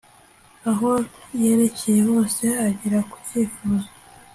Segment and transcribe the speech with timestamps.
[0.69, 0.91] aho
[1.41, 3.89] yerekeye hose, agera ku cyo yifuza